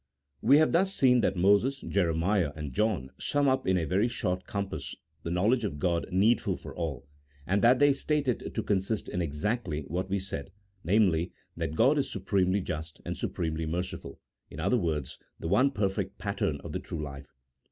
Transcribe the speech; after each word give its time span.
We 0.41 0.57
have 0.57 0.71
thus 0.71 0.95
seen 0.95 1.21
that 1.21 1.35
Moses, 1.35 1.81
Jeremiah, 1.81 2.53
and 2.55 2.73
John 2.73 3.11
sum 3.19 3.47
up 3.47 3.67
in 3.67 3.77
a 3.77 3.85
very 3.85 4.07
short 4.07 4.45
compass 4.47 4.95
the 5.21 5.29
knowledge 5.29 5.63
of 5.63 5.77
God 5.77 6.07
needful 6.11 6.57
for 6.57 6.75
all, 6.75 7.07
and 7.45 7.61
that 7.61 7.77
they 7.77 7.93
state 7.93 8.27
it 8.27 8.55
to 8.55 8.63
consist 8.63 9.07
in 9.07 9.21
exactly 9.21 9.81
what 9.81 10.09
we 10.09 10.17
said, 10.17 10.49
namely, 10.83 11.33
that 11.55 11.75
God 11.75 11.99
is 11.99 12.11
supremely 12.11 12.61
just, 12.61 12.99
and 13.05 13.15
supremely 13.15 13.67
merciful— 13.67 14.19
in 14.49 14.59
other 14.59 14.77
words, 14.79 15.19
the 15.39 15.47
one 15.47 15.69
perfect 15.69 16.17
pattern 16.17 16.59
of 16.63 16.71
the 16.71 16.79
true 16.79 17.03
life. 17.03 17.35